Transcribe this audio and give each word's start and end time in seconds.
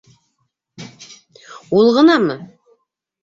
Ул 1.81 1.91
ғынамы? 1.99 2.39